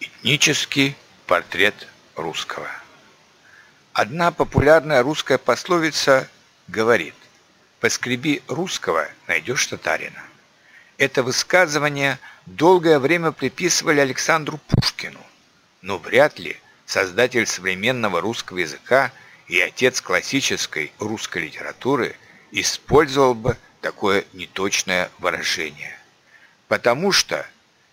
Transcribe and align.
Этнический 0.00 0.96
портрет 1.26 1.88
русского. 2.14 2.70
Одна 3.92 4.30
популярная 4.30 5.02
русская 5.02 5.38
пословица 5.38 6.28
говорит 6.68 7.14
«Поскреби 7.80 8.42
русского, 8.46 9.08
найдешь 9.26 9.66
татарина». 9.66 10.22
Это 10.98 11.24
высказывание 11.24 12.20
долгое 12.46 13.00
время 13.00 13.32
приписывали 13.32 13.98
Александру 13.98 14.60
Пушкину, 14.68 15.20
но 15.82 15.98
вряд 15.98 16.38
ли 16.38 16.56
создатель 16.86 17.46
современного 17.46 18.20
русского 18.20 18.58
языка 18.58 19.10
и 19.48 19.58
отец 19.60 20.00
классической 20.00 20.92
русской 21.00 21.38
литературы 21.44 22.14
использовал 22.52 23.34
бы 23.34 23.56
такое 23.80 24.24
неточное 24.32 25.10
выражение. 25.18 25.98
Потому 26.68 27.10
что 27.10 27.46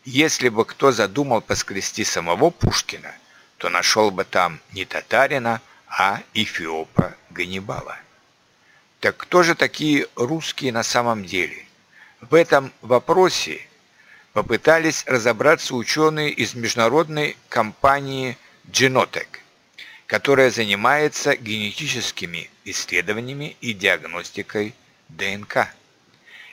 если 0.06 0.50
бы 0.50 0.66
кто 0.66 0.92
задумал 0.92 1.42
поскрести 1.42 2.04
самого 2.04 2.52
Пушкина, 2.52 3.14
то 3.58 3.70
нашел 3.70 4.12
бы 4.12 4.24
там 4.24 4.60
не 4.72 4.86
татарина, 4.86 5.62
а 5.88 6.22
Эфиопа 6.34 7.16
Ганнибала. 7.32 7.98
Так 9.00 9.18
кто 9.18 9.44
же 9.44 9.56
такие 9.56 10.08
русские 10.16 10.72
на 10.72 10.84
самом 10.84 11.26
деле? 11.26 11.66
В 12.22 12.36
этом 12.36 12.72
вопросе 12.82 13.68
попытались 14.34 15.04
разобраться 15.08 15.76
ученые 15.76 16.32
из 16.32 16.54
международной 16.54 17.36
компании 17.50 18.38
Genotech, 18.68 19.40
которая 20.06 20.52
занимается 20.52 21.36
генетическими 21.36 22.50
исследованиями 22.64 23.58
и 23.62 23.74
диагностикой 23.74 24.76
ДНК. 25.10 25.70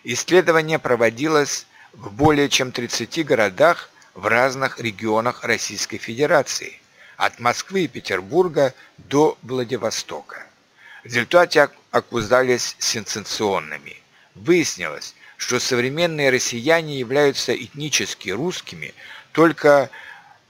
Исследование 0.04 0.78
проводилось 0.78 1.66
в 1.92 2.12
более 2.12 2.48
чем 2.48 2.72
30 2.72 3.24
городах 3.24 3.90
в 4.14 4.26
разных 4.26 4.80
регионах 4.80 5.44
Российской 5.44 5.98
Федерации, 5.98 6.80
от 7.16 7.38
Москвы 7.38 7.84
и 7.84 7.88
Петербурга 7.88 8.74
до 8.96 9.38
Владивостока. 9.42 10.46
Результаты 11.04 11.68
оказались 11.90 12.76
сенсационными. 12.78 13.96
Выяснилось, 14.34 15.14
что 15.36 15.58
современные 15.58 16.30
россияне 16.30 16.98
являются 16.98 17.54
этнически 17.54 18.30
русскими 18.30 18.94
только 19.32 19.90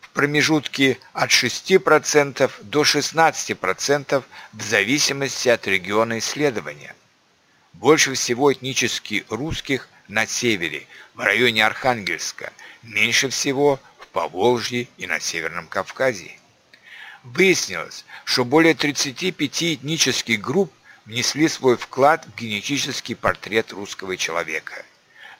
в 0.00 0.10
промежутке 0.10 0.98
от 1.12 1.30
6% 1.30 2.50
до 2.62 2.82
16% 2.82 4.22
в 4.52 4.62
зависимости 4.62 5.48
от 5.48 5.66
региона 5.66 6.18
исследования. 6.18 6.94
Больше 7.82 8.14
всего 8.14 8.52
этнически 8.52 9.26
русских 9.28 9.88
на 10.06 10.24
севере, 10.24 10.86
в 11.14 11.20
районе 11.20 11.66
Архангельска, 11.66 12.52
меньше 12.84 13.28
всего 13.28 13.80
в 13.98 14.06
Поволжье 14.06 14.86
и 14.98 15.08
на 15.08 15.18
Северном 15.18 15.66
Кавказе. 15.66 16.38
Выяснилось, 17.24 18.04
что 18.24 18.44
более 18.44 18.74
35 18.74 19.62
этнических 19.74 20.40
групп 20.40 20.72
внесли 21.06 21.48
свой 21.48 21.76
вклад 21.76 22.24
в 22.24 22.38
генетический 22.38 23.16
портрет 23.16 23.72
русского 23.72 24.16
человека. 24.16 24.84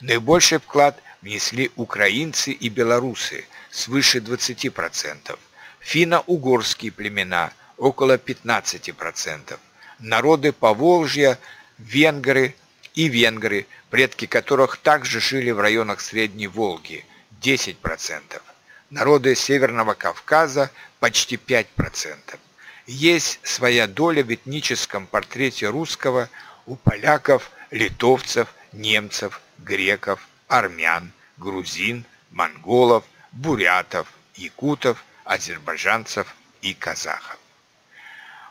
Наибольший 0.01 0.59
вклад 0.59 1.01
внесли 1.21 1.71
украинцы 1.77 2.51
и 2.51 2.69
белорусы, 2.69 3.45
свыше 3.71 4.19
20%, 4.19 5.39
финно-угорские 5.79 6.91
племена– 6.91 7.53
около 7.77 8.17
15%, 8.17 9.59
народы 10.01 10.53
Поволжья, 10.53 11.39
венгры 11.79 12.55
и 12.95 13.09
венгры, 13.09 13.67
предки 13.91 14.27
которых 14.27 14.77
также 14.77 15.21
жили 15.21 15.51
в 15.51 15.61
районах 15.61 16.01
Средней 16.01 16.47
Волги– 16.47 17.05
10%. 17.43 18.41
Народы 18.91 19.35
Северного 19.35 19.95
Кавказа– 19.95 20.71
почти 21.01 21.37
5%. 21.37 22.39
Есть 22.87 23.41
своя 23.43 23.87
доля 23.89 24.23
в 24.23 24.33
этническом 24.33 25.07
портрете 25.07 25.69
русского 25.69 26.29
у 26.67 26.77
поляков, 26.77 27.51
литовцев, 27.71 28.49
немцев, 28.73 29.41
греков, 29.59 30.27
армян, 30.49 31.13
грузин, 31.39 32.05
монголов, 32.31 33.05
бурятов, 33.33 34.07
якутов, 34.37 35.05
азербайджанцев 35.25 36.35
и 36.61 36.75
казахов. 36.75 37.39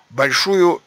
Большую 0.09 0.81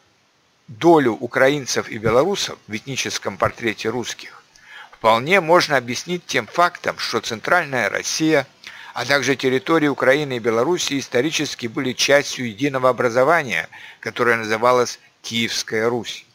долю 0.67 1.13
украинцев 1.13 1.89
и 1.89 1.97
белорусов 1.97 2.57
в 2.67 2.75
этническом 2.75 3.37
портрете 3.37 3.89
русских 3.89 4.43
вполне 4.91 5.39
можно 5.39 5.77
объяснить 5.77 6.25
тем 6.25 6.47
фактом, 6.47 6.97
что 6.97 7.21
Центральная 7.21 7.89
Россия, 7.89 8.47
а 8.95 9.05
также 9.05 9.35
территории 9.35 9.87
Украины 9.87 10.37
и 10.37 10.39
Белоруссии 10.39 10.97
исторически 10.97 11.67
были 11.67 11.93
частью 11.93 12.47
единого 12.47 12.89
образования, 12.89 13.69
которое 13.99 14.37
называлось 14.37 14.99
Киевская 15.21 15.89
Русь. 15.89 16.25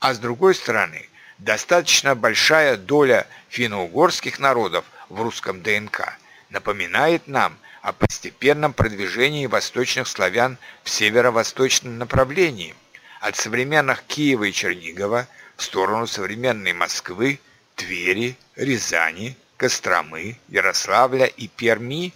А 0.00 0.14
с 0.14 0.18
другой 0.18 0.56
стороны, 0.56 1.08
достаточно 1.38 2.16
большая 2.16 2.76
доля 2.76 3.28
финно-угорских 3.48 4.40
народов 4.40 4.84
в 5.08 5.22
русском 5.22 5.62
ДНК 5.62 6.18
напоминает 6.48 7.28
нам 7.28 7.56
о 7.82 7.92
постепенном 7.92 8.72
продвижении 8.72 9.46
восточных 9.46 10.08
славян 10.08 10.58
в 10.82 10.90
северо-восточном 10.90 11.98
направлении, 11.98 12.74
от 13.20 13.36
современных 13.36 14.02
Киева 14.04 14.44
и 14.44 14.52
Чернигова 14.52 15.28
в 15.56 15.62
сторону 15.62 16.06
современной 16.06 16.72
Москвы 16.72 17.38
Твери, 17.76 18.36
Рязани, 18.56 19.36
Костромы, 19.58 20.38
Ярославля 20.48 21.26
и 21.26 21.46
Перми, 21.46 22.14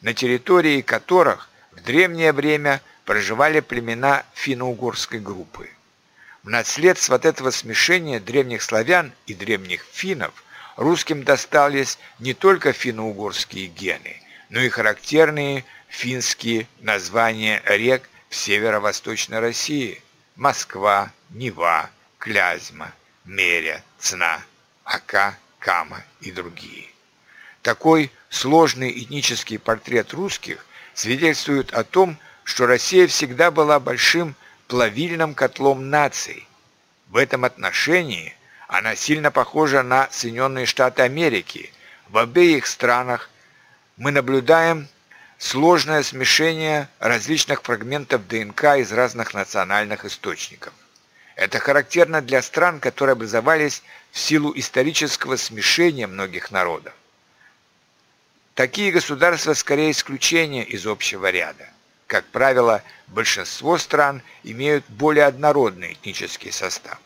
на 0.00 0.14
территории 0.14 0.80
которых 0.80 1.50
в 1.72 1.82
древнее 1.82 2.32
время 2.32 2.80
проживали 3.04 3.60
племена 3.60 4.24
финно-угорской 4.34 5.20
группы. 5.20 5.68
В 6.42 6.48
наследство 6.48 7.16
от 7.16 7.26
этого 7.26 7.50
смешения 7.50 8.18
древних 8.18 8.62
славян 8.62 9.12
и 9.26 9.34
древних 9.34 9.84
финнов 9.92 10.32
русским 10.76 11.22
достались 11.22 11.98
не 12.18 12.32
только 12.32 12.72
финно-угорские 12.72 13.66
гены, 13.66 14.22
но 14.48 14.60
и 14.60 14.70
характерные 14.70 15.64
финские 15.88 16.66
названия 16.80 17.62
рек 17.66 18.08
в 18.30 18.36
северо-восточной 18.36 19.40
России– 19.40 20.00
Москва, 20.36 21.10
Нева, 21.30 21.88
Клязьма, 22.18 22.92
Меря, 23.24 23.82
Цна– 23.98 24.42
Ака, 24.84 25.38
Кама 25.58 26.04
и 26.20 26.30
другие. 26.30 26.88
Такой 27.62 28.12
сложный 28.28 29.02
этнический 29.02 29.58
портрет 29.58 30.12
русских 30.12 30.64
свидетельствует 30.94 31.72
о 31.72 31.84
том, 31.84 32.18
что 32.44 32.66
Россия 32.66 33.06
всегда 33.06 33.50
была 33.50 33.80
большим 33.80 34.36
плавильным 34.68 35.34
котлом 35.34 35.88
наций. 35.88 36.46
В 37.08 37.16
этом 37.16 37.44
отношении 37.44 38.34
она 38.68 38.94
сильно 38.94 39.30
похожа 39.30 39.82
на 39.82 40.08
Соединенные 40.10 40.66
Штаты 40.66 41.02
Америки. 41.02 41.72
В 42.08 42.18
обеих 42.18 42.66
странах 42.66 43.30
мы 43.96 44.12
наблюдаем 44.12 44.88
сложное 45.38 46.02
смешение 46.02 46.88
различных 46.98 47.62
фрагментов 47.62 48.26
ДНК 48.26 48.76
из 48.78 48.92
разных 48.92 49.34
национальных 49.34 50.04
источников. 50.04 50.72
Это 51.34 51.58
характерно 51.58 52.22
для 52.22 52.40
стран, 52.40 52.80
которые 52.80 53.12
образовались 53.12 53.82
в 54.10 54.18
силу 54.18 54.52
исторического 54.56 55.36
смешения 55.36 56.06
многих 56.06 56.50
народов. 56.50 56.94
Такие 58.54 58.90
государства 58.90 59.52
скорее 59.52 59.90
исключение 59.90 60.64
из 60.64 60.86
общего 60.86 61.30
ряда. 61.30 61.68
Как 62.06 62.24
правило, 62.26 62.82
большинство 63.08 63.76
стран 63.76 64.22
имеют 64.44 64.86
более 64.88 65.26
однородный 65.26 65.92
этнический 65.92 66.52
состав. 66.52 66.98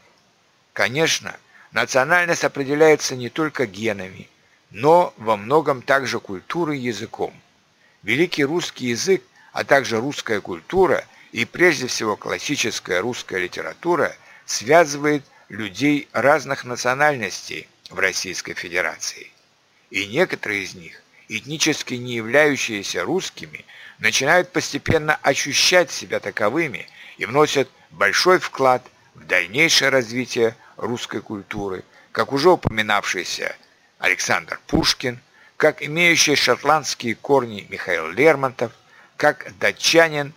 Конечно, 0.73 1.37
национальность 1.73 2.45
определяется 2.45 3.17
не 3.17 3.31
только 3.31 3.67
генами, 3.67 4.29
но 4.71 5.13
во 5.17 5.37
многом 5.37 5.83
также 5.83 6.21
культурой 6.21 6.79
и 6.79 6.83
языком. 6.83 7.35
Великий 8.03 8.45
русский 8.45 8.89
язык, 8.89 9.23
а 9.53 9.65
также 9.65 10.01
русская 10.01 10.41
культура 10.41 11.05
и 11.33 11.45
прежде 11.45 11.87
всего 11.87 12.17
классическая 12.17 13.01
русская 13.01 13.41
литература 13.41 14.17
связывает 14.47 15.25
людей 15.49 16.09
разных 16.13 16.65
национальностей 16.65 17.69
в 17.91 17.99
Российской 17.99 18.55
Федерации. 18.55 19.31
И 19.91 20.07
некоторые 20.07 20.63
из 20.63 20.75
них, 20.75 21.03
этнически 21.29 21.95
не 21.95 22.15
являющиеся 22.15 23.03
русскими, 23.03 23.65
начинают 23.99 24.51
постепенно 24.51 25.17
ощущать 25.17 25.91
себя 25.91 26.21
таковыми 26.21 26.89
и 27.19 27.27
вносят 27.27 27.69
большой 27.91 28.39
вклад 28.39 28.83
в 29.15 29.27
дальнейшее 29.27 29.91
развитие 29.91 30.57
русской 30.77 31.21
культуры, 31.21 31.85
как 32.13 32.33
уже 32.33 32.51
упоминавшийся 32.51 33.57
Александр 33.99 34.59
Пушкин, 34.67 35.21
как 35.61 35.83
имеющий 35.83 36.37
шотландские 36.37 37.15
корни 37.15 37.67
Михаил 37.69 38.09
Лермонтов, 38.09 38.73
как 39.19 39.53
датчанин 39.59 40.33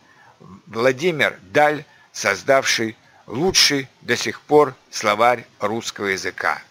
Владимир 0.67 1.39
Даль, 1.43 1.85
создавший 2.11 2.97
лучший 3.25 3.87
до 4.01 4.17
сих 4.17 4.41
пор 4.41 4.75
словарь 4.91 5.45
русского 5.59 6.07
языка. 6.07 6.61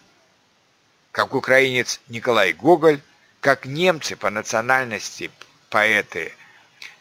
Как 1.11 1.33
украинец 1.33 1.99
Николай 2.09 2.53
Гоголь, 2.53 3.01
как 3.39 3.65
немцы 3.65 4.15
по 4.15 4.29
национальности 4.29 5.31
поэты 5.71 6.31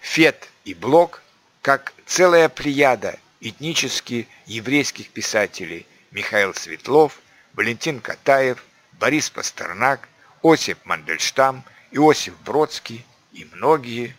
Фет 0.01 0.49
и 0.65 0.73
Блок, 0.73 1.21
как 1.61 1.93
целая 2.07 2.49
плеяда 2.49 3.19
этнически 3.43 4.27
еврейских 4.47 5.11
писателей 5.11 5.87
Михаил 6.13 6.55
Светлов, 6.55 7.21
Валентин 7.53 8.01
Катаев, 8.01 8.65
Борис 8.93 9.29
Пастернак, 9.29 10.09
Осип 10.43 10.85
Мандельштам, 10.85 11.65
Иосиф 11.93 12.35
Бродский 12.41 13.07
и 13.33 13.45
многие, 13.53 14.17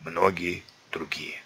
многие 0.00 0.62
другие. 0.90 1.41